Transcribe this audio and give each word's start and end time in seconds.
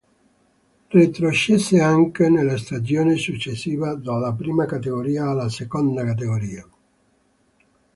Retrocesse 0.89 1.79
anche 1.79 2.27
nella 2.27 2.57
stagione 2.57 3.17
successiva, 3.17 3.93
dalla 3.93 4.33
Prima 4.33 4.65
Categoria 4.65 5.27
alla 5.29 5.47
Seconda 5.47 6.03
Categoria. 6.03 6.67